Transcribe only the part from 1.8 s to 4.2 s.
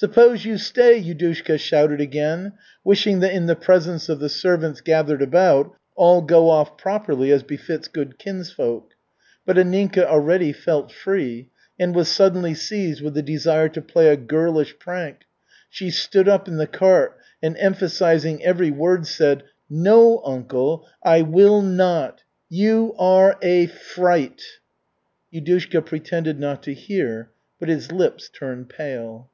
again, wishing that in the presence of